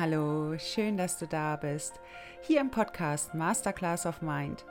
[0.00, 1.98] Hallo, schön, dass du da bist.
[2.42, 4.64] Hier im Podcast Masterclass of Mind.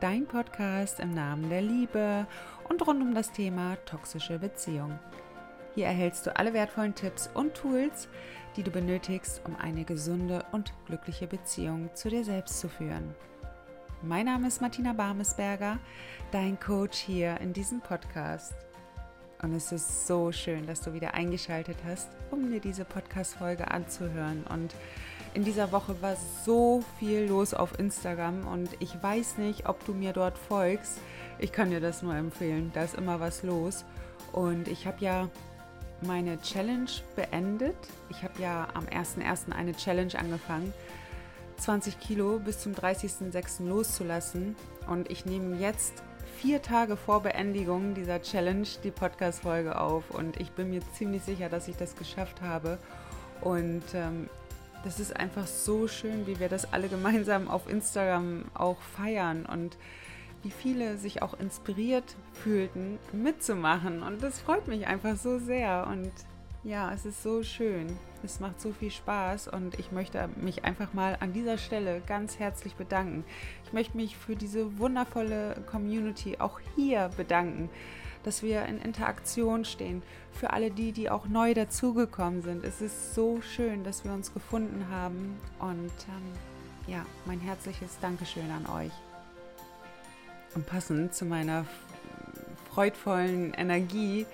[0.00, 2.26] Dein Podcast im Namen der Liebe
[2.68, 4.98] und rund um das Thema toxische Beziehung.
[5.76, 8.08] Hier erhältst du alle wertvollen Tipps und Tools,
[8.56, 13.14] die du benötigst, um eine gesunde und glückliche Beziehung zu dir selbst zu führen.
[14.02, 15.78] Mein Name ist Martina Barmesberger,
[16.32, 18.56] dein Coach hier in diesem Podcast.
[19.42, 24.44] Und es ist so schön, dass du wieder eingeschaltet hast, um dir diese Podcast-Folge anzuhören.
[24.48, 24.74] Und
[25.34, 29.92] in dieser Woche war so viel los auf Instagram und ich weiß nicht, ob du
[29.92, 30.98] mir dort folgst.
[31.38, 32.70] Ich kann dir das nur empfehlen.
[32.72, 33.84] Da ist immer was los.
[34.32, 35.28] Und ich habe ja
[36.00, 37.76] meine Challenge beendet.
[38.08, 39.52] Ich habe ja am 1.1.
[39.52, 40.72] eine Challenge angefangen,
[41.56, 43.66] 20 Kilo bis zum 30.06.
[43.66, 44.56] loszulassen.
[44.88, 46.02] Und ich nehme jetzt
[46.36, 51.48] vier Tage vor Beendigung dieser Challenge die Podcast-Folge auf und ich bin mir ziemlich sicher,
[51.48, 52.78] dass ich das geschafft habe.
[53.40, 54.28] Und ähm,
[54.84, 59.76] das ist einfach so schön, wie wir das alle gemeinsam auf Instagram auch feiern und
[60.42, 64.02] wie viele sich auch inspiriert fühlten, mitzumachen.
[64.02, 65.88] Und das freut mich einfach so sehr.
[65.90, 66.12] Und
[66.62, 67.98] ja, es ist so schön.
[68.26, 72.40] Es macht so viel Spaß und ich möchte mich einfach mal an dieser Stelle ganz
[72.40, 73.24] herzlich bedanken.
[73.64, 77.70] Ich möchte mich für diese wundervolle Community auch hier bedanken,
[78.24, 80.02] dass wir in Interaktion stehen.
[80.32, 82.64] Für alle die, die auch neu dazugekommen sind.
[82.64, 88.50] Es ist so schön, dass wir uns gefunden haben und ähm, ja, mein herzliches Dankeschön
[88.50, 88.92] an euch.
[90.56, 91.64] Und passend zu meiner
[92.74, 94.26] freudvollen Energie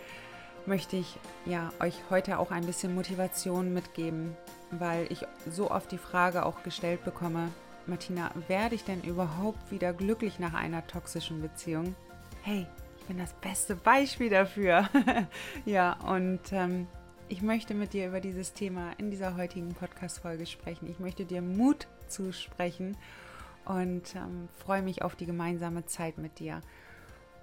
[0.66, 4.36] möchte ich ja euch heute auch ein bisschen Motivation mitgeben,
[4.70, 7.48] weil ich so oft die Frage auch gestellt bekomme,
[7.86, 11.96] Martina, werde ich denn überhaupt wieder glücklich nach einer toxischen Beziehung?
[12.42, 12.66] Hey,
[13.00, 14.88] ich bin das beste Beispiel dafür.
[15.64, 16.86] ja, und ähm,
[17.28, 20.88] ich möchte mit dir über dieses Thema in dieser heutigen Podcast-Folge sprechen.
[20.88, 22.96] Ich möchte dir Mut zusprechen
[23.64, 26.60] und ähm, freue mich auf die gemeinsame Zeit mit dir.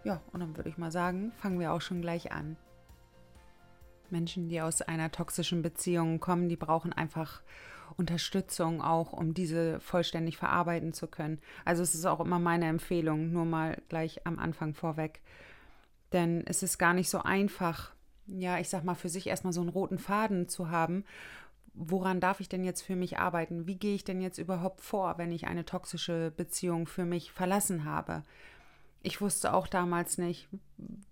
[0.06, 2.56] Ja, und dann würde ich mal sagen, fangen wir auch schon gleich an.
[4.12, 7.42] Menschen, die aus einer toxischen Beziehung kommen, die brauchen einfach
[7.98, 11.40] Unterstützung auch, um diese vollständig verarbeiten zu können.
[11.66, 15.22] Also es ist auch immer meine Empfehlung, nur mal gleich am Anfang vorweg.
[16.14, 17.94] Denn es ist gar nicht so einfach,
[18.28, 21.04] ja, ich sag mal, für sich erstmal so einen roten Faden zu haben.
[21.74, 23.68] Woran darf ich denn jetzt für mich arbeiten?
[23.68, 27.86] Wie gehe ich denn jetzt überhaupt vor, wenn ich eine toxische Beziehung für mich verlassen
[27.86, 28.24] habe?
[29.02, 30.50] Ich wusste auch damals nicht,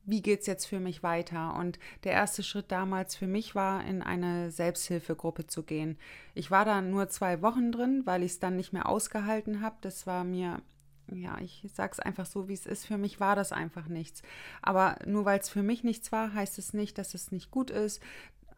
[0.05, 1.55] wie geht es jetzt für mich weiter.
[1.55, 5.97] Und der erste Schritt damals für mich war, in eine Selbsthilfegruppe zu gehen.
[6.33, 9.77] Ich war da nur zwei Wochen drin, weil ich es dann nicht mehr ausgehalten habe.
[9.81, 10.61] Das war mir,
[11.09, 12.85] ja, ich sag's einfach so, wie es ist.
[12.85, 14.21] Für mich war das einfach nichts.
[14.61, 17.69] Aber nur weil es für mich nichts war, heißt es nicht, dass es nicht gut
[17.69, 18.01] ist,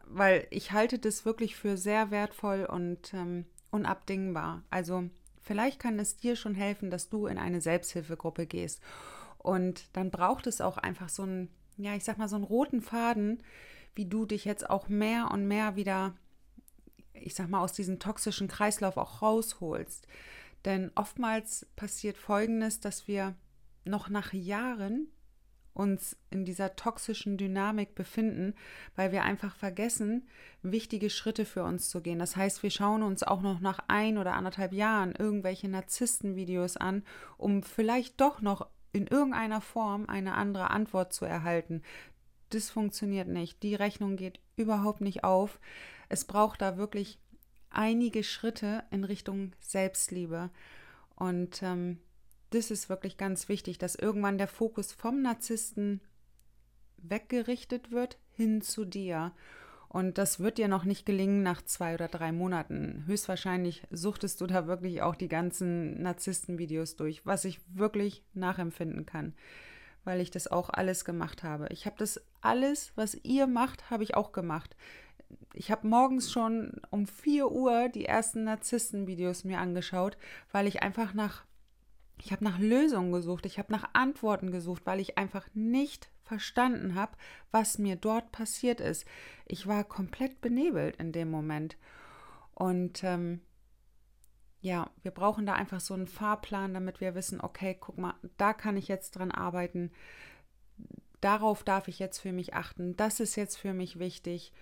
[0.06, 4.64] weil ich halte das wirklich für sehr wertvoll und ähm, unabdingbar.
[4.70, 5.04] Also
[5.40, 8.80] vielleicht kann es dir schon helfen, dass du in eine Selbsthilfegruppe gehst.
[9.42, 12.82] Und dann braucht es auch einfach so einen, ja, ich sag mal, so einen roten
[12.82, 13.42] Faden,
[13.94, 16.14] wie du dich jetzt auch mehr und mehr wieder,
[17.14, 20.06] ich sag mal, aus diesem toxischen Kreislauf auch rausholst.
[20.64, 23.34] Denn oftmals passiert Folgendes, dass wir
[23.84, 25.08] noch nach Jahren
[25.72, 28.54] uns in dieser toxischen Dynamik befinden,
[28.96, 30.28] weil wir einfach vergessen,
[30.62, 32.18] wichtige Schritte für uns zu gehen.
[32.18, 37.04] Das heißt, wir schauen uns auch noch nach ein oder anderthalb Jahren irgendwelche Narzisstenvideos an,
[37.38, 41.82] um vielleicht doch noch in irgendeiner Form eine andere Antwort zu erhalten.
[42.50, 43.62] Das funktioniert nicht.
[43.62, 45.60] Die Rechnung geht überhaupt nicht auf.
[46.08, 47.18] Es braucht da wirklich
[47.70, 50.50] einige Schritte in Richtung Selbstliebe.
[51.14, 51.98] Und ähm,
[52.50, 56.00] das ist wirklich ganz wichtig, dass irgendwann der Fokus vom Narzissten
[56.98, 59.32] weggerichtet wird hin zu dir.
[59.92, 63.02] Und das wird dir noch nicht gelingen nach zwei oder drei Monaten.
[63.08, 69.34] Höchstwahrscheinlich suchtest du da wirklich auch die ganzen Narzissten-Videos durch, was ich wirklich nachempfinden kann,
[70.04, 71.66] weil ich das auch alles gemacht habe.
[71.70, 74.76] Ich habe das alles, was ihr macht, habe ich auch gemacht.
[75.54, 80.16] Ich habe morgens schon um 4 Uhr die ersten Narzissten-Videos mir angeschaut,
[80.52, 81.42] weil ich einfach nach
[82.22, 86.94] ich habe nach Lösungen gesucht, ich habe nach Antworten gesucht, weil ich einfach nicht verstanden
[86.94, 87.16] habe,
[87.50, 89.06] was mir dort passiert ist.
[89.46, 91.76] Ich war komplett benebelt in dem Moment.
[92.54, 93.40] Und ähm,
[94.60, 98.52] ja, wir brauchen da einfach so einen Fahrplan, damit wir wissen, okay, guck mal, da
[98.52, 99.90] kann ich jetzt dran arbeiten.
[101.20, 102.96] Darauf darf ich jetzt für mich achten.
[102.96, 104.52] Das ist jetzt für mich wichtig.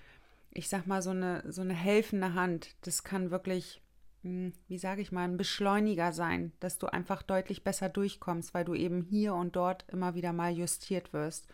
[0.53, 3.83] Ich sag mal, so eine, so eine helfende Hand, das kann wirklich
[4.67, 8.75] wie sage ich mal, ein Beschleuniger sein, dass du einfach deutlich besser durchkommst, weil du
[8.75, 11.49] eben hier und dort immer wieder mal justiert wirst.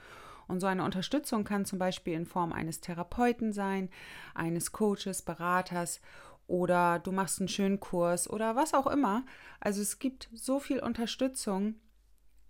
[0.47, 3.88] Und so eine Unterstützung kann zum Beispiel in Form eines Therapeuten sein,
[4.35, 6.00] eines Coaches, Beraters
[6.47, 9.25] oder du machst einen schönen Kurs oder was auch immer.
[9.61, 11.76] Also es gibt so viel Unterstützung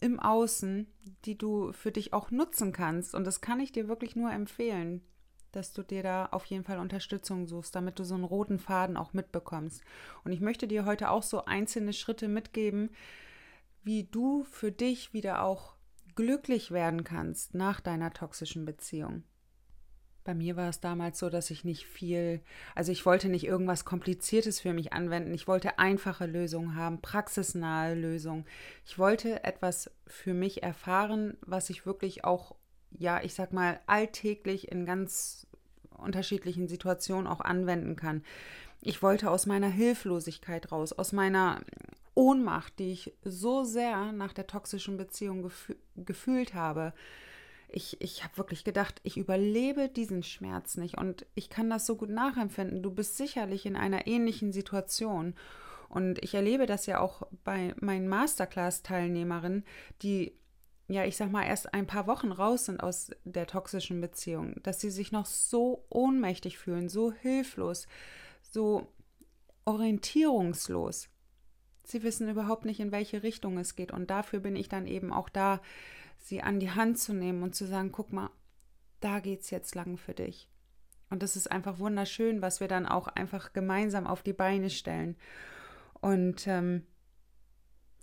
[0.00, 0.86] im Außen,
[1.24, 3.14] die du für dich auch nutzen kannst.
[3.14, 5.02] Und das kann ich dir wirklich nur empfehlen,
[5.56, 8.96] dass du dir da auf jeden Fall Unterstützung suchst, damit du so einen roten Faden
[8.96, 9.82] auch mitbekommst.
[10.24, 12.90] Und ich möchte dir heute auch so einzelne Schritte mitgeben,
[13.82, 15.74] wie du für dich wieder auch
[16.14, 19.24] glücklich werden kannst nach deiner toxischen Beziehung.
[20.24, 22.40] Bei mir war es damals so, dass ich nicht viel,
[22.74, 25.34] also ich wollte nicht irgendwas Kompliziertes für mich anwenden.
[25.34, 28.46] Ich wollte einfache Lösungen haben, praxisnahe Lösungen.
[28.86, 32.56] Ich wollte etwas für mich erfahren, was ich wirklich auch,
[32.98, 35.46] ja, ich sag mal, alltäglich in ganz
[35.96, 38.22] unterschiedlichen Situationen auch anwenden kann.
[38.80, 41.60] Ich wollte aus meiner Hilflosigkeit raus, aus meiner
[42.14, 46.92] Ohnmacht, die ich so sehr nach der toxischen Beziehung gefü gefühlt habe
[47.74, 51.96] ich, ich habe wirklich gedacht, ich überlebe diesen Schmerz nicht und ich kann das so
[51.96, 52.82] gut nachempfinden.
[52.82, 55.34] Du bist sicherlich in einer ähnlichen Situation.
[55.88, 59.64] Und ich erlebe das ja auch bei meinen Masterclass-Teilnehmerinnen,
[60.02, 60.32] die,
[60.88, 64.80] ja, ich sag mal, erst ein paar Wochen raus sind aus der toxischen Beziehung, dass
[64.80, 67.86] sie sich noch so ohnmächtig fühlen, so hilflos,
[68.42, 68.86] so
[69.64, 71.08] orientierungslos.
[71.84, 73.92] Sie wissen überhaupt nicht, in welche Richtung es geht.
[73.92, 75.60] Und dafür bin ich dann eben auch da,
[76.18, 78.30] sie an die Hand zu nehmen und zu sagen, guck mal,
[79.00, 80.48] da geht's jetzt lang für dich.
[81.10, 85.16] Und das ist einfach wunderschön, was wir dann auch einfach gemeinsam auf die Beine stellen.
[86.00, 86.86] Und ähm,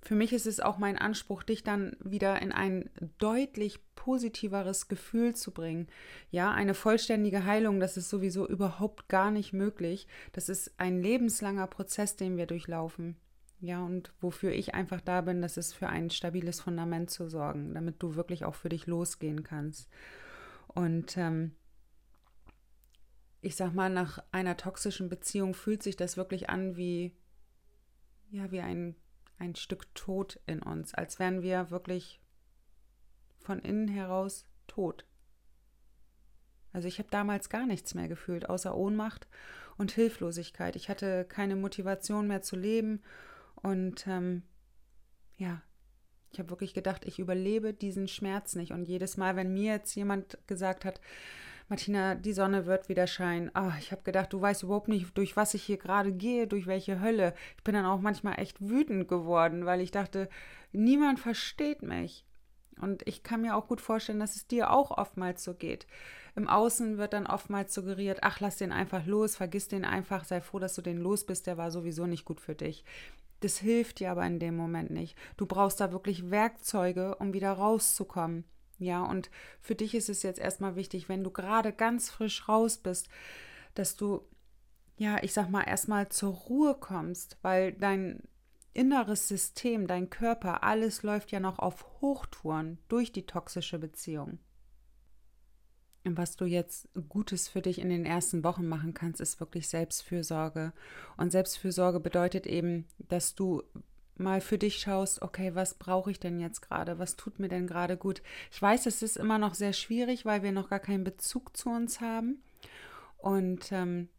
[0.02, 2.90] für mich ist es auch mein Anspruch, dich dann wieder in ein
[3.20, 5.88] deutlich positiveres Gefühl zu bringen.
[6.32, 10.08] Ja, eine vollständige Heilung, das ist sowieso überhaupt gar nicht möglich.
[10.32, 13.16] Das ist ein lebenslanger Prozess, den wir durchlaufen.
[13.60, 17.76] Ja, und wofür ich einfach da bin, das ist für ein stabiles Fundament zu sorgen,
[17.76, 19.88] damit du wirklich auch für dich losgehen kannst.
[20.68, 21.52] Und ähm,
[23.42, 27.14] ich sag mal, nach einer toxischen Beziehung fühlt sich das wirklich an wie,
[28.32, 28.96] ja, wie ein,
[29.42, 32.22] ein Stück Tod in uns, als wären wir wirklich
[33.40, 35.06] von innen heraus tot.
[36.72, 39.28] Also ich habe damals gar nichts mehr gefühlt, außer Ohnmacht
[39.78, 40.76] und Hilflosigkeit.
[40.76, 43.02] Ich hatte keine Motivation mehr zu leben
[43.56, 44.44] und ähm,
[45.38, 45.64] ja,
[46.32, 48.72] ich habe wirklich gedacht, ich überlebe diesen Schmerz nicht.
[48.72, 51.02] Und jedes Mal, wenn mir jetzt jemand gesagt hat,
[51.72, 53.50] Martina, die Sonne wird wieder scheinen.
[53.54, 56.68] Ah, ich habe gedacht, du weißt überhaupt nicht, durch was ich hier gerade gehe, durch
[56.68, 57.34] welche Hölle.
[57.56, 60.28] Ich bin dann auch manchmal echt wütend geworden, weil ich dachte,
[60.74, 62.26] niemand versteht mich.
[62.82, 65.88] Und ich kann mir auch gut vorstellen, dass es dir auch oftmals so geht.
[66.36, 70.42] Im Außen wird dann oftmals suggeriert, ach, lass den einfach los, vergiss den einfach, sei
[70.42, 72.84] froh, dass du den los bist, der war sowieso nicht gut für dich.
[73.40, 75.18] Das hilft dir aber in dem Moment nicht.
[75.38, 78.44] Du brauchst da wirklich Werkzeuge, um wieder rauszukommen.
[78.82, 79.30] Ja, und
[79.62, 83.10] für dich ist es jetzt erstmal wichtig, wenn du gerade ganz frisch raus bist,
[83.76, 84.22] dass du,
[84.98, 88.24] ja, ich sag mal, erstmal zur Ruhe kommst, weil dein
[88.74, 94.40] inneres System, dein Körper, alles läuft ja noch auf Hochtouren durch die toxische Beziehung
[96.04, 100.74] was du jetzt Gutes für dich in den ersten Wochen machen kannst, ist wirklich Selbstfürsorge.
[101.18, 103.64] Und Selbstfürsorge bedeutet eben, dass du
[104.22, 107.00] mal für dich schaust, okay, was brauche ich denn jetzt gerade?
[107.00, 108.22] Was tut mir denn gerade gut?
[108.52, 111.70] Ich weiß, es ist immer noch sehr schwierig, weil wir noch gar keinen Bezug zu
[111.70, 112.42] uns haben.
[113.18, 114.10] Und ähm,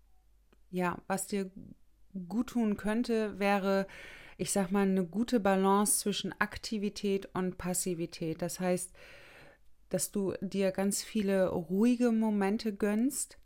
[0.70, 1.50] ja, was dir
[2.28, 3.86] gut tun könnte, wäre,
[4.36, 8.42] ich sag mal, eine gute Balance zwischen Aktivität und Passivität.
[8.42, 8.92] Das heißt,
[9.88, 13.38] dass du dir ganz viele ruhige Momente gönnst.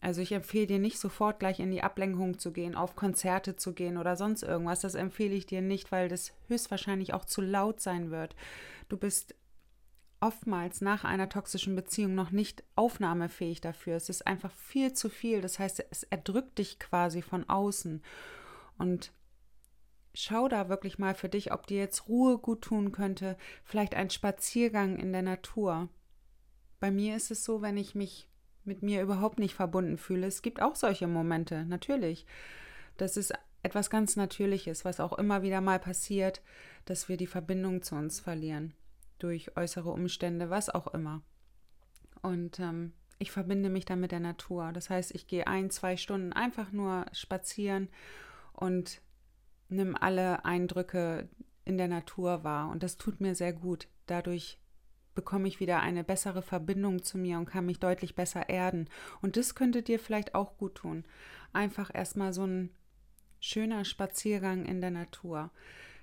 [0.00, 3.72] Also ich empfehle dir nicht sofort gleich in die Ablenkung zu gehen, auf Konzerte zu
[3.72, 4.80] gehen oder sonst irgendwas.
[4.80, 8.36] Das empfehle ich dir nicht, weil das höchstwahrscheinlich auch zu laut sein wird.
[8.88, 9.34] Du bist
[10.20, 13.96] oftmals nach einer toxischen Beziehung noch nicht aufnahmefähig dafür.
[13.96, 15.40] Es ist einfach viel zu viel.
[15.40, 18.02] Das heißt, es erdrückt dich quasi von außen.
[18.78, 19.12] Und
[20.14, 24.10] schau da wirklich mal für dich, ob dir jetzt Ruhe gut tun könnte, vielleicht ein
[24.10, 25.88] Spaziergang in der Natur.
[26.80, 28.28] Bei mir ist es so, wenn ich mich
[28.66, 30.26] mit mir überhaupt nicht verbunden fühle.
[30.26, 32.26] Es gibt auch solche Momente, natürlich.
[32.96, 33.32] Das ist
[33.62, 36.42] etwas ganz Natürliches, was auch immer wieder mal passiert,
[36.84, 38.74] dass wir die Verbindung zu uns verlieren.
[39.18, 41.22] Durch äußere Umstände, was auch immer.
[42.22, 44.72] Und ähm, ich verbinde mich dann mit der Natur.
[44.72, 47.88] Das heißt, ich gehe ein, zwei Stunden einfach nur spazieren
[48.52, 49.00] und
[49.68, 51.28] nimm alle Eindrücke
[51.64, 53.88] in der Natur wahr und das tut mir sehr gut.
[54.06, 54.58] Dadurch
[55.16, 58.88] bekomme ich wieder eine bessere Verbindung zu mir und kann mich deutlich besser erden.
[59.20, 61.04] Und das könnte dir vielleicht auch gut tun.
[61.52, 62.70] Einfach erstmal so ein
[63.40, 65.50] schöner Spaziergang in der Natur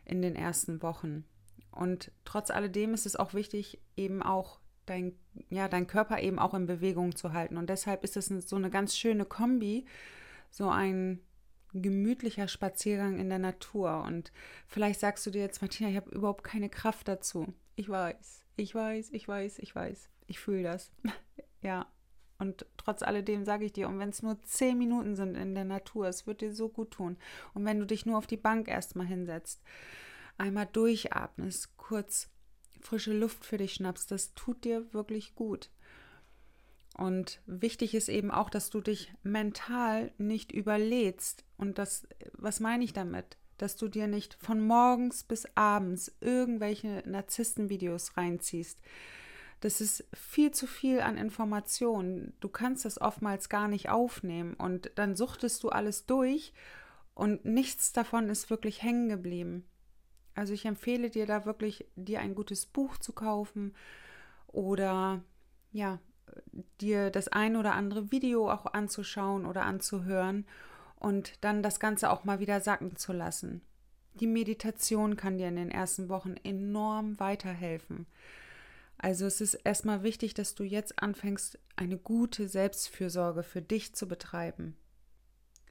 [0.03, 1.23] in den ersten Wochen.
[1.71, 5.13] Und trotz alledem ist es auch wichtig, eben auch dein,
[5.49, 7.57] ja, dein Körper eben auch in Bewegung zu halten.
[7.57, 9.85] Und deshalb ist es so eine ganz schöne Kombi,
[10.51, 11.21] so ein
[11.73, 14.03] gemütlicher Spaziergang in der Natur.
[14.03, 14.31] Und
[14.67, 17.53] vielleicht sagst du dir jetzt, Martina, ich habe überhaupt keine Kraft dazu.
[17.75, 20.09] Ich weiß, ich weiß, ich weiß, ich weiß.
[20.27, 20.91] Ich fühle das.
[21.61, 21.87] ja.
[22.39, 25.65] Und trotz alledem sage ich dir, und wenn es nur zehn Minuten sind in der
[25.65, 27.17] Natur, es wird dir so gut tun.
[27.53, 29.61] Und wenn du dich nur auf die Bank erstmal hinsetzt,
[30.37, 32.29] einmal durchatmest, kurz
[32.81, 35.69] frische Luft für dich schnappst, das tut dir wirklich gut.
[36.97, 41.45] Und wichtig ist eben auch, dass du dich mental nicht überlädst.
[41.57, 43.37] Und das, was meine ich damit?
[43.57, 48.79] Dass du dir nicht von morgens bis abends irgendwelche Narzisstenvideos reinziehst.
[49.63, 52.33] Das ist viel zu viel an Informationen.
[52.41, 56.53] Du kannst das oftmals gar nicht aufnehmen und dann suchtest du alles durch
[57.13, 59.65] und nichts davon ist wirklich hängen geblieben.
[60.35, 63.73] Also ich empfehle dir da wirklich, dir ein gutes Buch zu kaufen
[64.47, 65.23] oder
[65.71, 65.99] ja,
[66.81, 70.45] dir das ein oder andere Video auch anzuschauen oder anzuhören
[71.03, 73.61] und dann das Ganze auch mal wieder sacken zu lassen.
[74.15, 78.05] Die Meditation kann dir in den ersten Wochen enorm weiterhelfen.
[78.97, 84.07] Also es ist erstmal wichtig, dass du jetzt anfängst, eine gute Selbstfürsorge für dich zu
[84.07, 84.77] betreiben.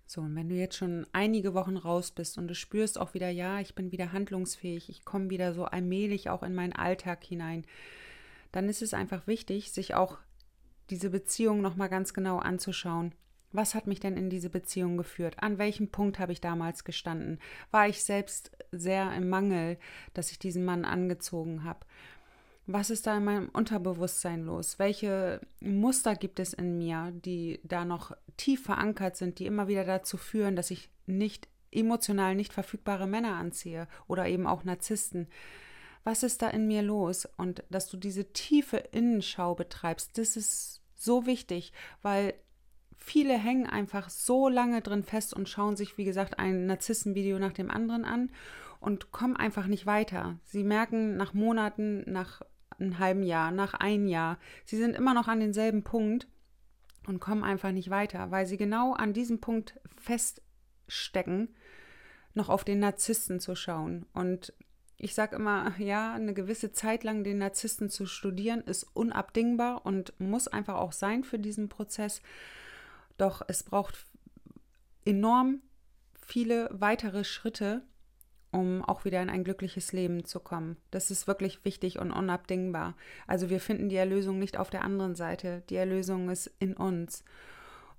[0.06, 3.30] So, und wenn du jetzt schon einige Wochen raus bist und du spürst auch wieder,
[3.30, 7.64] ja, ich bin wieder handlungsfähig, ich komme wieder so allmählich auch in meinen Alltag hinein,
[8.50, 10.18] dann ist es einfach wichtig, sich auch
[10.90, 13.14] diese Beziehung nochmal ganz genau anzuschauen.
[13.52, 15.36] Was hat mich denn in diese Beziehung geführt?
[15.38, 17.38] An welchem Punkt habe ich damals gestanden?
[17.70, 19.78] War ich selbst sehr im Mangel,
[20.14, 21.80] dass ich diesen Mann angezogen habe?
[22.66, 24.78] Was ist da in meinem Unterbewusstsein los?
[24.78, 29.84] Welche Muster gibt es in mir, die da noch tief verankert sind, die immer wieder
[29.84, 35.26] dazu führen, dass ich nicht emotional nicht verfügbare Männer anziehe oder eben auch Narzissten?
[36.04, 37.28] Was ist da in mir los?
[37.36, 42.34] Und dass du diese tiefe Innenschau betreibst, das ist so wichtig, weil
[43.02, 47.52] viele hängen einfach so lange drin fest und schauen sich, wie gesagt, ein Narzisstenvideo nach
[47.52, 48.30] dem anderen an
[48.80, 50.38] und kommen einfach nicht weiter.
[50.44, 52.42] Sie merken nach Monaten, nach
[52.78, 54.38] einem halben Jahr, nach einem Jahr.
[54.64, 56.28] Sie sind immer noch an denselben Punkt
[57.06, 61.54] und kommen einfach nicht weiter, weil sie genau an diesem Punkt feststecken,
[62.34, 64.06] noch auf den Narzissten zu schauen.
[64.14, 64.52] Und
[64.96, 70.18] ich sage immer, ja, eine gewisse Zeit lang den Narzissten zu studieren, ist unabdingbar und
[70.20, 72.22] muss einfach auch sein für diesen Prozess.
[73.18, 74.06] Doch es braucht
[75.04, 75.60] enorm
[76.14, 77.82] viele weitere Schritte,
[78.50, 80.76] um auch wieder in ein glückliches Leben zu kommen.
[80.90, 82.94] Das ist wirklich wichtig und unabdingbar.
[83.26, 85.62] Also wir finden die Erlösung nicht auf der anderen Seite.
[85.70, 87.24] Die Erlösung ist in uns.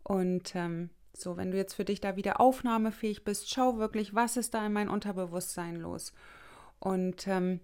[0.04, 4.38] Und ähm, so, wenn du jetzt für dich da wieder aufnahmefähig bist, schau wirklich, was
[4.38, 6.14] ist da in mein Unterbewusstsein los.
[6.80, 7.60] Und ähm,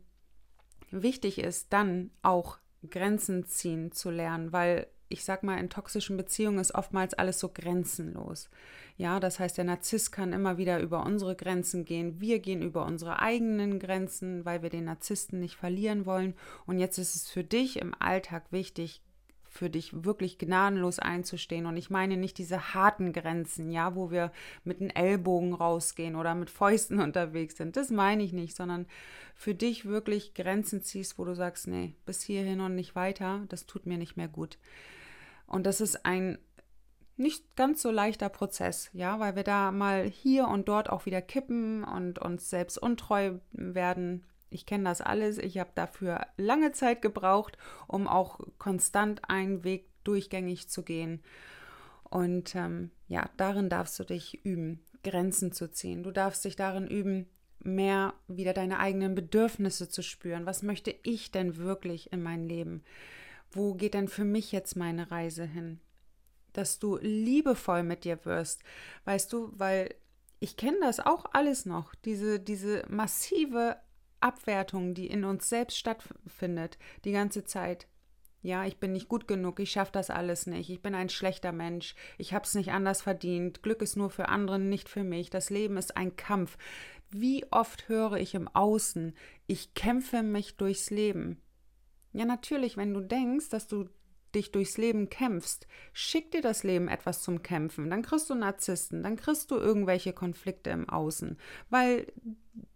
[0.92, 2.58] wichtig ist dann auch
[2.90, 7.50] Grenzen ziehen zu lernen, weil ich sag mal, in toxischen Beziehungen ist oftmals alles so
[7.50, 8.50] grenzenlos.
[8.96, 12.22] Ja, das heißt, der Narzisst kann immer wieder über unsere Grenzen gehen.
[12.22, 16.36] Wir gehen über unsere eigenen Grenzen, weil wir den Narzissten nicht verlieren wollen.
[16.68, 19.02] Und jetzt ist es für dich im Alltag wichtig,
[19.50, 21.66] für dich wirklich gnadenlos einzustehen.
[21.66, 24.32] Und ich meine nicht diese harten Grenzen, ja, wo wir
[24.64, 27.76] mit den Ellbogen rausgehen oder mit Fäusten unterwegs sind.
[27.78, 28.86] Das meine ich nicht, sondern
[29.34, 33.66] für dich wirklich Grenzen ziehst, wo du sagst, nee, bis hierhin und nicht weiter, das
[33.66, 34.58] tut mir nicht mehr gut.
[35.50, 36.38] Und das ist ein
[37.18, 41.22] nicht ganz so leichter Prozess, ja, weil wir da mal hier und dort auch wieder
[41.22, 44.24] kippen und uns selbst untreu werden.
[44.50, 45.38] Ich kenne das alles.
[45.38, 51.22] Ich habe dafür lange Zeit gebraucht, um auch konstant einen Weg durchgängig zu gehen.
[52.04, 56.04] Und ähm, ja, darin darfst du dich üben, Grenzen zu ziehen.
[56.04, 57.28] Du darfst dich darin üben,
[57.60, 60.46] mehr wieder deine eigenen Bedürfnisse zu spüren.
[60.46, 62.84] Was möchte ich denn wirklich in mein Leben?
[63.52, 65.80] Wo geht denn für mich jetzt meine Reise hin?
[66.54, 68.64] Dass du liebevoll mit dir wirst,
[69.06, 69.96] weißt du, weil
[70.40, 73.78] ich kenne das auch alles noch, diese, diese massive
[74.22, 77.88] Abwertung, die in uns selbst stattfindet, die ganze Zeit.
[78.42, 81.52] Ja, ich bin nicht gut genug, ich schaffe das alles nicht, ich bin ein schlechter
[81.52, 85.30] Mensch, ich habe es nicht anders verdient, Glück ist nur für andere, nicht für mich,
[85.30, 86.58] das Leben ist ein Kampf.
[87.10, 89.14] Wie oft höre ich im Außen,
[89.48, 91.42] ich kämpfe mich durchs Leben.
[92.14, 93.88] Ja, natürlich, wenn du denkst, dass du
[94.36, 97.90] dich durchs Leben kämpfst, schickt dir das Leben etwas zum Kämpfen.
[97.90, 101.38] Dann kriegst du Narzissten, dann kriegst du irgendwelche Konflikte im Außen,
[101.70, 102.08] weil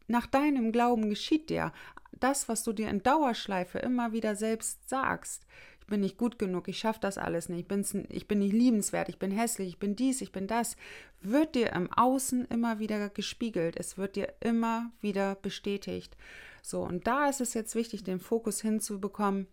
[0.07, 1.71] nach deinem Glauben geschieht dir
[2.19, 5.45] das, was du dir in Dauerschleife immer wieder selbst sagst.
[5.79, 8.53] Ich bin nicht gut genug, ich schaffe das alles nicht, ich, bin's, ich bin nicht
[8.53, 10.77] liebenswert, ich bin hässlich, ich bin dies, ich bin das,
[11.21, 16.15] wird dir im Außen immer wieder gespiegelt, es wird dir immer wieder bestätigt.
[16.65, 19.47] So, und da ist es jetzt wichtig, den Fokus hinzubekommen,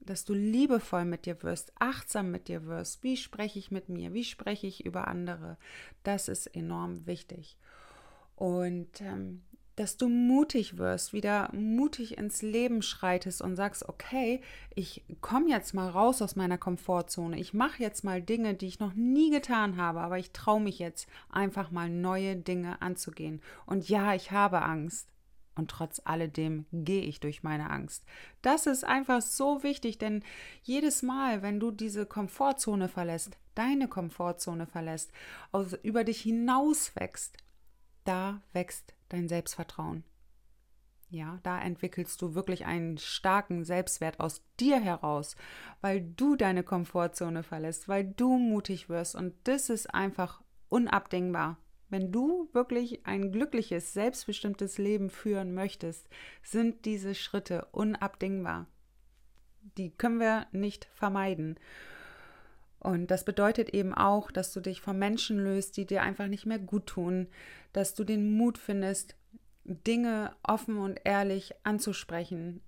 [0.00, 3.02] dass du liebevoll mit dir wirst, achtsam mit dir wirst.
[3.04, 4.12] Wie spreche ich mit mir?
[4.12, 5.58] Wie spreche ich über andere?
[6.02, 7.56] Das ist enorm wichtig.
[8.34, 9.42] Und ähm,
[9.76, 14.40] dass du mutig wirst, wieder mutig ins Leben schreitest und sagst, okay,
[14.74, 17.38] ich komme jetzt mal raus aus meiner Komfortzone.
[17.38, 20.80] Ich mache jetzt mal Dinge, die ich noch nie getan habe, aber ich traue mich
[20.80, 23.40] jetzt einfach mal neue Dinge anzugehen.
[23.66, 25.08] Und ja, ich habe Angst.
[25.56, 28.04] Und trotz alledem gehe ich durch meine Angst.
[28.42, 30.22] Das ist einfach so wichtig, denn
[30.62, 35.10] jedes Mal, wenn du diese Komfortzone verlässt, deine Komfortzone verlässt,
[35.52, 37.38] aus, über dich hinaus wächst,
[38.04, 40.04] da wächst dein Selbstvertrauen.
[41.08, 45.36] Ja, da entwickelst du wirklich einen starken Selbstwert aus dir heraus,
[45.80, 51.56] weil du deine Komfortzone verlässt, weil du mutig wirst und das ist einfach unabdingbar.
[51.88, 56.08] Wenn du wirklich ein glückliches, selbstbestimmtes Leben führen möchtest,
[56.42, 58.66] sind diese Schritte unabdingbar.
[59.78, 61.58] Die können wir nicht vermeiden.
[62.80, 66.46] Und das bedeutet eben auch, dass du dich von Menschen löst, die dir einfach nicht
[66.46, 67.28] mehr gut tun,
[67.72, 69.16] dass du den Mut findest,
[69.64, 72.60] Dinge offen und ehrlich anzusprechen,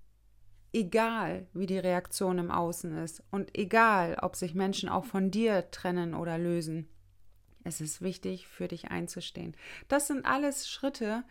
[0.73, 5.71] egal wie die Reaktion im Außen ist und egal, ob sich Menschen auch von dir
[5.71, 6.89] trennen oder lösen.
[7.69, 9.55] Es ist wichtig, für dich einzustehen.
[9.87, 11.23] Das sind alles Schritte,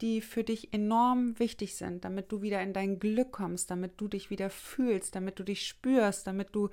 [0.00, 4.08] die für dich enorm wichtig sind, damit du wieder in dein Glück kommst, damit du
[4.08, 6.70] dich wieder fühlst, damit du dich spürst, damit du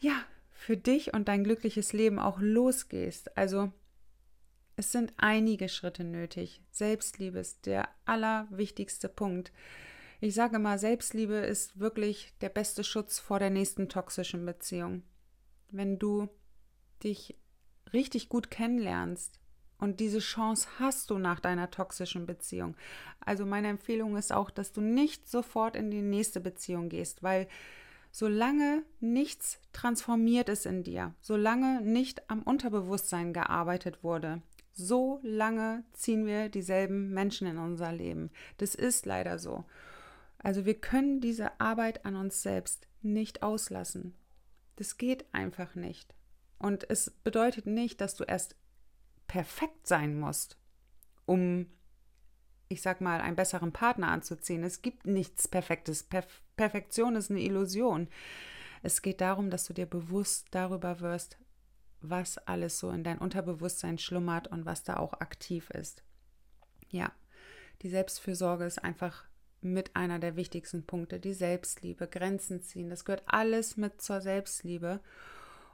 [0.00, 0.14] ja
[0.50, 3.36] für dich und dein glückliches Leben auch losgehst.
[3.36, 3.70] Also
[4.76, 6.62] es sind einige Schritte nötig.
[6.70, 9.52] Selbstliebe ist der allerwichtigste Punkt.
[10.20, 15.02] Ich sage mal, Selbstliebe ist wirklich der beste Schutz vor der nächsten toxischen Beziehung.
[15.70, 16.28] Wenn du
[17.02, 17.36] dich
[17.92, 19.40] richtig gut kennenlernst
[19.78, 22.76] und diese Chance hast du nach deiner toxischen Beziehung.
[23.18, 27.48] Also meine Empfehlung ist auch, dass du nicht sofort in die nächste Beziehung gehst, weil
[28.12, 36.26] solange nichts transformiert ist in dir, solange nicht am Unterbewusstsein gearbeitet wurde, so lange ziehen
[36.26, 38.30] wir dieselben Menschen in unser Leben.
[38.58, 39.64] Das ist leider so.
[40.38, 44.14] Also wir können diese Arbeit an uns selbst nicht auslassen.
[44.76, 46.14] Das geht einfach nicht.
[46.62, 48.56] Und es bedeutet nicht, dass du erst
[49.26, 50.56] perfekt sein musst,
[51.26, 51.66] um
[52.72, 54.64] ich sag mal, einen besseren Partner anzuziehen.
[54.64, 56.02] Es gibt nichts Perfektes.
[56.02, 58.08] Perf Perfektion ist eine Illusion.
[58.82, 61.38] Es geht darum, dass du dir bewusst darüber wirst,
[62.00, 66.02] was alles so in dein Unterbewusstsein schlummert und was da auch aktiv ist.
[66.88, 67.12] Ja,
[67.82, 69.24] die Selbstfürsorge ist einfach
[69.60, 71.20] mit einer der wichtigsten Punkte.
[71.20, 75.00] Die Selbstliebe, Grenzen ziehen, das gehört alles mit zur Selbstliebe.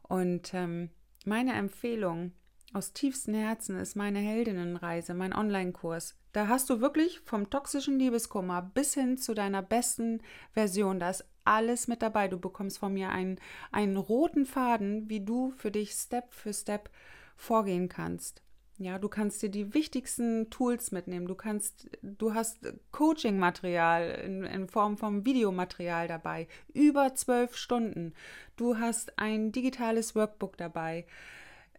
[0.08, 0.90] Und ähm,
[1.24, 2.32] meine Empfehlung
[2.72, 6.16] aus tiefstem Herzen ist meine Heldinnenreise, mein Online-Kurs.
[6.32, 10.20] Da hast du wirklich vom toxischen Liebeskummer bis hin zu deiner besten
[10.52, 12.28] Version, da ist alles mit dabei.
[12.28, 13.38] Du bekommst von mir einen,
[13.72, 16.90] einen roten Faden, wie du für dich Step für Step
[17.36, 18.42] vorgehen kannst.
[18.80, 21.26] Ja, du kannst dir die wichtigsten Tools mitnehmen.
[21.26, 22.60] Du kannst, du hast
[22.92, 26.46] Coaching-Material in, in, Form von Videomaterial dabei.
[26.74, 28.14] Über zwölf Stunden.
[28.56, 31.06] Du hast ein digitales Workbook dabei.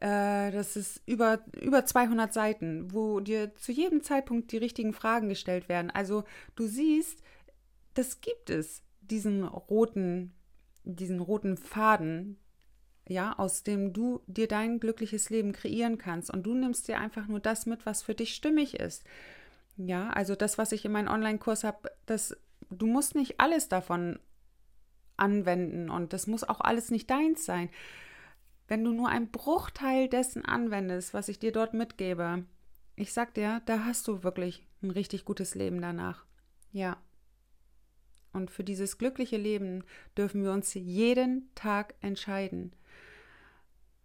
[0.01, 5.29] Äh, das ist über, über 200 Seiten, wo dir zu jedem Zeitpunkt die richtigen Fragen
[5.29, 5.91] gestellt werden.
[5.91, 7.23] Also du siehst,
[7.93, 10.33] das gibt es, diesen roten,
[10.83, 12.37] diesen roten Faden,
[13.09, 16.31] ja, aus dem du dir dein glückliches Leben kreieren kannst.
[16.31, 19.03] Und du nimmst dir einfach nur das mit, was für dich stimmig ist.
[19.77, 22.37] Ja, also das, was ich in meinem Online-Kurs habe, das,
[22.69, 24.19] du musst nicht alles davon
[25.17, 27.69] anwenden und das muss auch alles nicht deins sein.
[28.67, 32.45] Wenn du nur einen Bruchteil dessen anwendest, was ich dir dort mitgebe,
[32.95, 36.25] ich sag dir, da hast du wirklich ein richtig gutes Leben danach.
[36.71, 36.97] Ja.
[38.33, 39.83] Und für dieses glückliche Leben
[40.15, 42.75] dürfen wir uns jeden Tag entscheiden.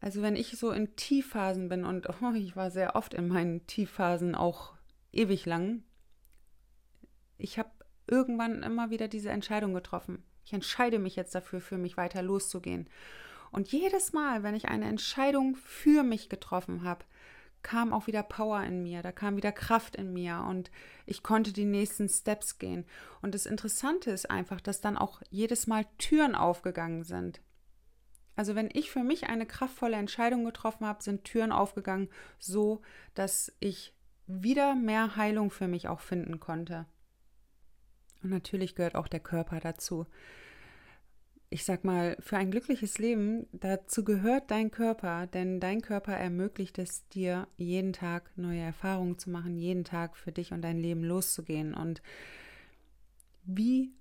[0.04, 3.66] Also wenn ich so in Tiefphasen bin und oh, ich war sehr oft in meinen
[3.66, 4.74] Tiefphasen auch
[5.12, 5.82] ewig lang,
[7.38, 7.70] ich habe
[8.06, 10.22] irgendwann immer wieder diese Entscheidung getroffen.
[10.44, 12.86] Ich entscheide mich jetzt dafür, für mich weiter loszugehen.
[13.50, 17.06] Und jedes Mal, wenn ich eine Entscheidung für mich getroffen habe,
[17.62, 20.70] kam auch wieder Power in mir, da kam wieder Kraft in mir und
[21.06, 22.84] ich konnte die nächsten Steps gehen.
[23.22, 27.40] Und das Interessante ist einfach, dass dann auch jedes Mal Türen aufgegangen sind.
[28.36, 32.82] Also wenn ich für mich eine kraftvolle Entscheidung getroffen habe, sind Türen aufgegangen, so
[33.14, 33.94] dass ich
[34.26, 36.86] wieder mehr Heilung für mich auch finden konnte.
[38.22, 40.06] Und natürlich gehört auch der Körper dazu
[41.54, 46.80] ich sag mal, für ein glückliches Leben, dazu gehört dein Körper, denn dein Körper ermöglicht
[46.80, 51.04] es dir, jeden Tag neue Erfahrungen zu machen, jeden Tag für dich und dein Leben
[51.04, 51.72] loszugehen.
[51.72, 52.02] Und
[53.44, 53.92] wie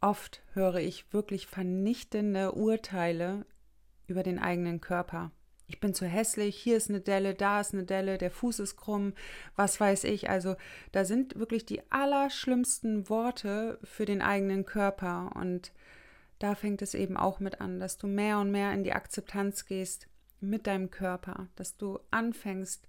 [0.00, 3.44] oft höre ich wirklich vernichtende Urteile
[4.06, 5.30] über den eigenen Körper.
[5.68, 8.76] Ich bin zu hässlich, hier ist eine Delle, da ist eine Delle, der Fuß ist
[8.76, 9.14] krumm,
[9.56, 10.30] was weiß ich.
[10.30, 10.56] Also
[10.92, 15.32] da sind wirklich die allerschlimmsten Worte für den eigenen Körper.
[15.34, 15.72] Und
[16.38, 19.66] da fängt es eben auch mit an, dass du mehr und mehr in die Akzeptanz
[19.66, 20.08] gehst
[20.40, 22.86] mit deinem Körper, dass du anfängst,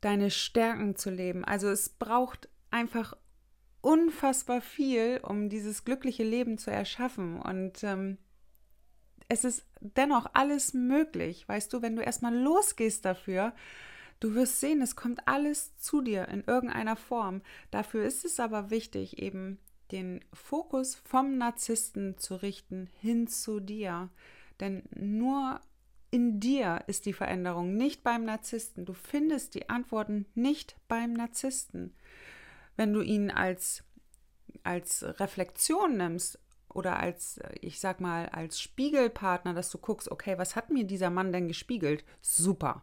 [0.00, 1.44] deine Stärken zu leben.
[1.44, 3.14] Also es braucht einfach
[3.82, 7.40] unfassbar viel, um dieses glückliche Leben zu erschaffen.
[7.40, 8.16] Und ähm,
[9.32, 13.54] es ist dennoch alles möglich, weißt du, wenn du erstmal losgehst dafür.
[14.20, 17.40] Du wirst sehen, es kommt alles zu dir in irgendeiner Form.
[17.70, 19.58] Dafür ist es aber wichtig, eben
[19.90, 24.10] den Fokus vom Narzissten zu richten hin zu dir.
[24.60, 25.60] Denn nur
[26.10, 28.84] in dir ist die Veränderung, nicht beim Narzissten.
[28.84, 31.94] Du findest die Antworten nicht beim Narzissten.
[32.76, 33.82] Wenn du ihn als,
[34.62, 36.38] als Reflexion nimmst
[36.74, 41.10] oder als, ich sag mal, als Spiegelpartner, dass du guckst, okay, was hat mir dieser
[41.10, 42.04] Mann denn gespiegelt?
[42.20, 42.82] Super.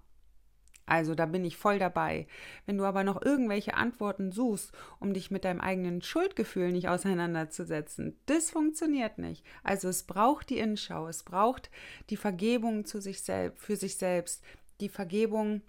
[0.90, 2.26] Also da bin ich voll dabei.
[2.66, 8.20] Wenn du aber noch irgendwelche Antworten suchst, um dich mit deinem eigenen Schuldgefühl nicht auseinanderzusetzen,
[8.26, 9.46] das funktioniert nicht.
[9.64, 11.70] Also es braucht die Inschau, es braucht
[12.10, 14.44] die Vergebung zu sich selbst, für sich selbst,
[14.82, 15.62] die Vergebung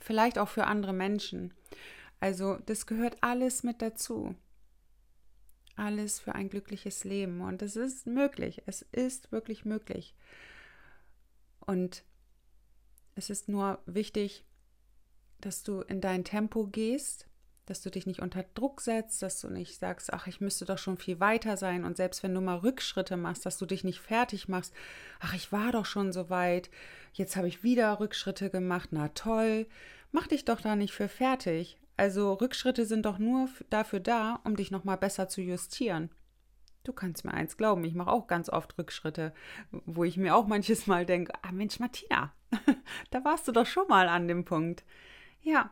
[0.00, 1.54] vielleicht auch für andere Menschen.
[2.18, 4.34] Also das gehört alles mit dazu.
[5.76, 7.40] Alles für ein glückliches Leben.
[7.40, 8.62] Und es ist möglich.
[8.66, 10.14] Es ist wirklich möglich.
[11.60, 12.04] Und
[13.14, 14.44] es ist nur wichtig,
[15.40, 17.26] dass du in dein Tempo gehst,
[17.66, 20.78] dass du dich nicht unter Druck setzt, dass du nicht sagst, ach, ich müsste doch
[20.78, 24.00] schon viel weiter sein und selbst wenn du mal Rückschritte machst, dass du dich nicht
[24.00, 24.72] fertig machst,
[25.20, 26.70] ach, ich war doch schon so weit,
[27.12, 29.66] jetzt habe ich wieder Rückschritte gemacht, na toll,
[30.10, 31.78] mach dich doch da nicht für fertig.
[31.96, 36.10] Also Rückschritte sind doch nur dafür da, um dich noch mal besser zu justieren.
[36.84, 39.32] Du kannst mir eins glauben, ich mache auch ganz oft Rückschritte,
[39.70, 42.34] wo ich mir auch manches Mal denke, ah Mensch, Martina,
[43.10, 44.84] da warst du doch schon mal an dem Punkt.
[45.42, 45.70] Ja,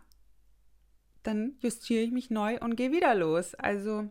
[1.22, 3.54] dann justiere ich mich neu und gehe wieder los.
[3.54, 4.08] Also,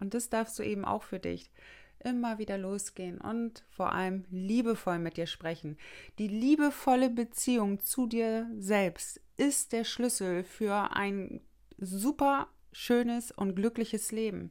[0.00, 1.52] und das darfst du eben auch für dich.
[2.00, 5.78] Immer wieder losgehen und vor allem liebevoll mit dir sprechen.
[6.18, 11.40] Die liebevolle Beziehung zu dir selbst ist der Schlüssel für ein
[11.78, 14.50] super schönes und glückliches Leben.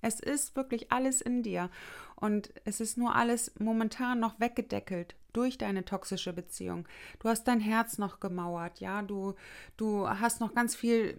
[0.00, 1.70] Es ist wirklich alles in dir
[2.16, 6.86] und es ist nur alles momentan noch weggedeckelt durch deine toxische Beziehung.
[7.20, 9.34] Du hast dein Herz noch gemauert, ja, du
[9.76, 11.16] du hast noch ganz viel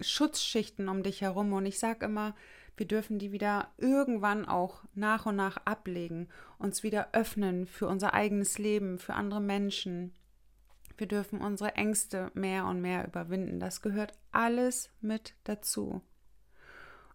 [0.00, 2.34] Schutzschichten um dich herum und ich sage immer,
[2.76, 8.14] wir dürfen die wieder irgendwann auch nach und nach ablegen, uns wieder öffnen für unser
[8.14, 10.14] eigenes Leben, für andere Menschen.
[11.00, 13.58] Wir dürfen unsere Ängste mehr und mehr überwinden.
[13.58, 16.02] Das gehört alles mit dazu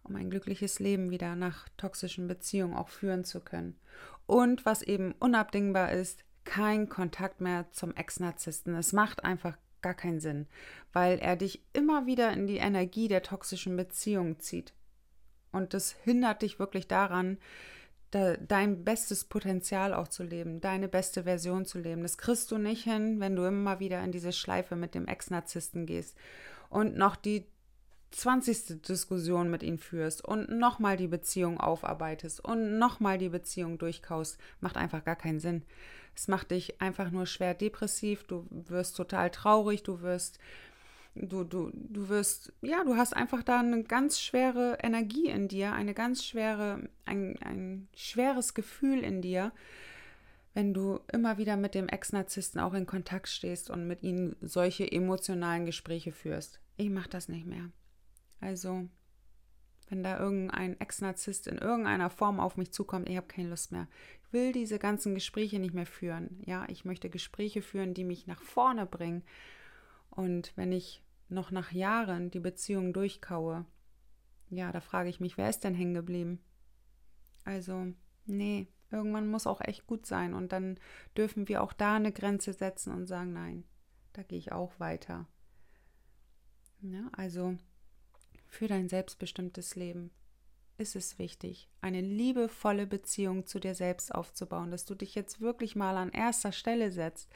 [0.08, 3.78] um ein glückliches Leben wieder nach toxischen Beziehungen auch führen zu können.
[4.26, 8.74] Und was eben unabdingbar ist, kein Kontakt mehr zum Ex-Narzissten.
[8.76, 10.46] Es macht einfach gar keinen Sinn,
[10.92, 14.72] weil er dich immer wieder in die Energie der toxischen Beziehung zieht.
[15.52, 17.38] Und das hindert dich wirklich daran,
[18.16, 22.02] da, dein bestes Potenzial auch zu leben, deine beste Version zu leben.
[22.02, 25.84] Das kriegst du nicht hin, wenn du immer wieder in diese Schleife mit dem Ex-Narzissten
[25.84, 26.16] gehst
[26.70, 27.46] und noch die
[28.12, 28.82] 20.
[28.82, 34.78] Diskussion mit ihm führst und nochmal die Beziehung aufarbeitest und nochmal die Beziehung durchkaust, macht
[34.78, 35.62] einfach gar keinen Sinn.
[36.14, 40.38] Es macht dich einfach nur schwer depressiv, du wirst total traurig, du wirst,
[41.16, 45.72] du, du, du wirst, ja, du hast einfach da eine ganz schwere Energie in dir,
[45.72, 49.52] eine ganz schwere, ein, ein schweres Gefühl in dir,
[50.54, 54.90] wenn du immer wieder mit dem Ex-Narzissten auch in Kontakt stehst und mit ihm solche
[54.90, 56.60] emotionalen Gespräche führst.
[56.76, 57.70] Ich mache das nicht mehr.
[58.40, 58.88] Also,
[59.88, 63.86] wenn da irgendein Ex-Narzisst in irgendeiner Form auf mich zukommt, ich habe keine Lust mehr.
[64.22, 66.42] Ich will diese ganzen Gespräche nicht mehr führen.
[66.44, 69.22] Ja, ich möchte Gespräche führen, die mich nach vorne bringen.
[70.10, 73.66] Und wenn ich noch nach Jahren die Beziehung durchkaue,
[74.48, 76.40] ja, da frage ich mich, wer ist denn hängen geblieben?
[77.44, 77.92] Also,
[78.26, 80.34] nee, irgendwann muss auch echt gut sein.
[80.34, 80.78] Und dann
[81.16, 83.64] dürfen wir auch da eine Grenze setzen und sagen, nein,
[84.12, 85.26] da gehe ich auch weiter.
[86.80, 87.56] Ja, also
[88.48, 90.10] für dein selbstbestimmtes Leben
[90.78, 95.74] ist es wichtig, eine liebevolle Beziehung zu dir selbst aufzubauen, dass du dich jetzt wirklich
[95.74, 97.30] mal an erster Stelle setzt.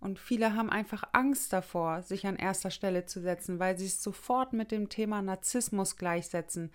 [0.00, 4.02] Und viele haben einfach Angst davor, sich an erster Stelle zu setzen, weil sie es
[4.02, 6.70] sofort mit dem Thema Narzissmus gleichsetzen.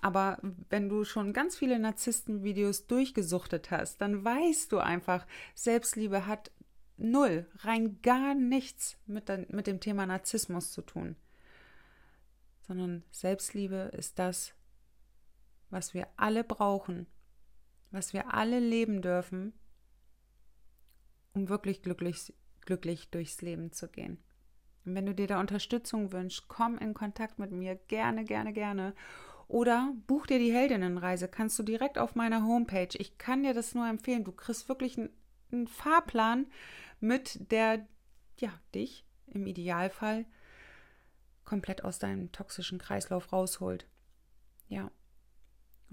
[0.00, 0.38] Aber
[0.70, 6.50] wenn du schon ganz viele Narzisstenvideos durchgesuchtet hast, dann weißt du einfach, Selbstliebe hat
[6.96, 11.16] null, rein gar nichts mit, mit dem Thema Narzissmus zu tun
[12.62, 14.54] sondern Selbstliebe ist das,
[15.70, 17.06] was wir alle brauchen,
[17.90, 19.52] was wir alle leben dürfen,
[21.34, 24.18] um wirklich glücklich, glücklich durchs Leben zu gehen.
[24.84, 28.94] Und wenn du dir da Unterstützung wünschst, komm in Kontakt mit mir, gerne, gerne, gerne.
[29.48, 32.88] Oder buch dir die Heldinnenreise, kannst du direkt auf meiner Homepage.
[32.94, 34.24] Ich kann dir das nur empfehlen.
[34.24, 36.46] Du kriegst wirklich einen, Fahrplan
[37.00, 37.86] mit, der
[38.38, 40.24] ja, dich im Idealfall
[41.44, 43.86] komplett aus deinem toxischen Kreislauf rausholt.
[44.68, 44.90] Ja.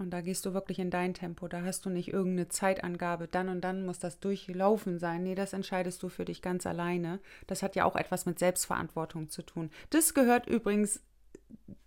[0.00, 1.46] Und da gehst du wirklich in dein Tempo.
[1.46, 3.28] Da hast du nicht irgendeine Zeitangabe.
[3.28, 5.22] Dann und dann muss das durchlaufen sein.
[5.22, 7.20] Nee, das entscheidest du für dich ganz alleine.
[7.46, 9.70] Das hat ja auch etwas mit Selbstverantwortung zu tun.
[9.90, 11.02] Das gehört übrigens,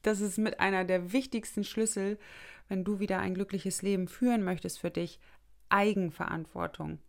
[0.03, 2.19] das ist mit einer der wichtigsten Schlüssel,
[2.69, 5.19] wenn du wieder ein glückliches Leben führen möchtest für dich.
[5.69, 6.99] Eigenverantwortung.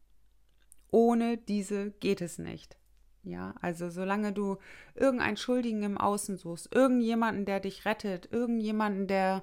[0.91, 2.79] Ohne diese geht es nicht.
[3.25, 4.57] Ja, also solange du
[4.95, 9.43] irgendeinen Schuldigen im Außen suchst, irgendjemanden, der dich rettet, irgendjemanden, der,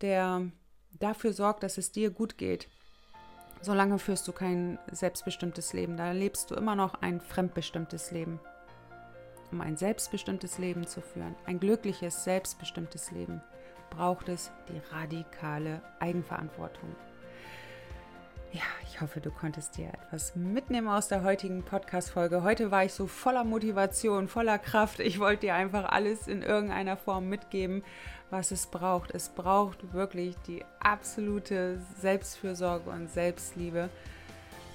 [0.00, 0.50] der
[0.98, 2.68] dafür sorgt, dass es dir gut geht,
[3.60, 5.96] solange führst du kein selbstbestimmtes Leben.
[5.96, 8.40] Da lebst du immer noch ein fremdbestimmtes Leben.
[9.52, 13.42] Um ein selbstbestimmtes Leben zu führen, ein glückliches, selbstbestimmtes Leben,
[13.90, 16.94] braucht es die radikale Eigenverantwortung.
[18.52, 22.42] Ja, ich hoffe, du konntest dir etwas mitnehmen aus der heutigen Podcast-Folge.
[22.42, 24.98] Heute war ich so voller Motivation, voller Kraft.
[24.98, 27.84] Ich wollte dir einfach alles in irgendeiner Form mitgeben,
[28.28, 29.12] was es braucht.
[29.12, 33.88] Es braucht wirklich die absolute Selbstfürsorge und Selbstliebe,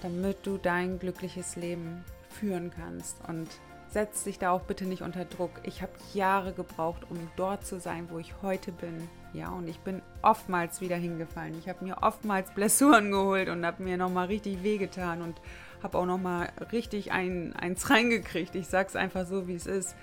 [0.01, 3.17] damit du dein glückliches Leben führen kannst.
[3.27, 3.49] Und
[3.89, 5.51] setz dich da auch bitte nicht unter Druck.
[5.63, 9.07] Ich habe Jahre gebraucht, um dort zu sein, wo ich heute bin.
[9.33, 11.57] Ja, und ich bin oftmals wieder hingefallen.
[11.59, 15.39] Ich habe mir oftmals Blessuren geholt und habe mir nochmal richtig wehgetan und
[15.83, 18.55] habe auch nochmal richtig ein, eins reingekriegt.
[18.55, 19.95] Ich sage es einfach so, wie es ist.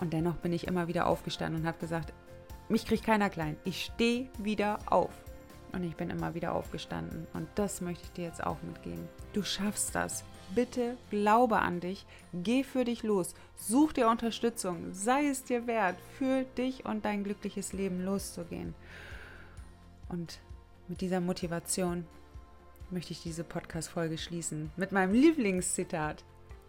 [0.00, 2.12] Und dennoch bin ich immer wieder aufgestanden und habe gesagt,
[2.68, 3.56] mich kriegt keiner klein.
[3.64, 5.12] Ich stehe wieder auf.
[5.72, 7.26] Und ich bin immer wieder aufgestanden.
[7.34, 9.08] Und das möchte ich dir jetzt auch mitgeben.
[9.32, 10.24] Du schaffst das.
[10.54, 15.96] Bitte glaube an dich, geh für dich los, such dir Unterstützung, sei es dir wert,
[16.18, 18.74] für dich und dein glückliches Leben loszugehen.
[20.08, 20.38] Und
[20.88, 22.06] mit dieser Motivation
[22.90, 26.24] möchte ich diese Podcast-Folge schließen mit meinem Lieblingszitat: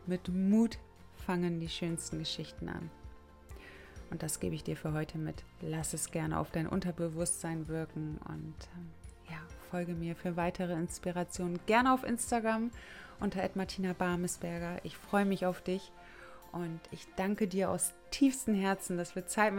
[0.08, 0.78] Mit Mut
[1.26, 2.90] fangen die schönsten Geschichten an.
[4.10, 5.44] Und das gebe ich dir für heute mit.
[5.62, 8.90] Lass es gerne auf dein Unterbewusstsein wirken und ähm,
[9.30, 9.38] ja,
[9.72, 12.72] folge mir für weitere Inspirationen gerne auf Instagram
[13.20, 14.80] unter Martina Barmesberger.
[14.84, 15.92] Ich freue mich auf dich
[16.52, 19.54] und ich danke dir aus tiefstem Herzen, dass wir Zeit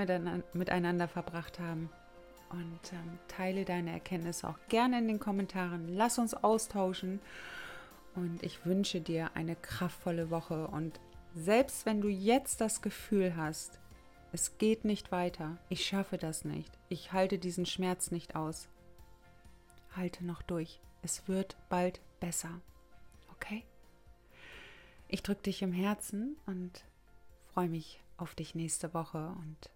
[0.55, 1.90] miteinander verbracht haben.
[2.48, 5.88] Und ähm, teile deine Erkenntnisse auch gerne in den Kommentaren.
[5.88, 7.20] Lass uns austauschen.
[8.14, 10.68] Und ich wünsche dir eine kraftvolle Woche.
[10.68, 10.98] Und
[11.35, 13.79] selbst wenn du jetzt das Gefühl hast,
[14.33, 18.68] es geht nicht weiter, ich schaffe das nicht, ich halte diesen Schmerz nicht aus,
[19.96, 20.80] halte noch durch.
[21.02, 22.61] Es wird bald besser
[23.37, 23.64] okay?
[25.09, 26.85] Ich drücke dich im Herzen und
[27.52, 29.70] freue mich auf dich nächste Woche und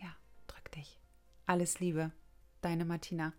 [0.00, 0.14] ja,
[0.46, 0.98] drück dich.
[1.46, 2.12] Alles Liebe,
[2.62, 3.32] deine Martina.